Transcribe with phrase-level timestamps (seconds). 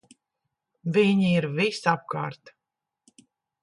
[0.95, 2.57] Viņi ir visapkārt!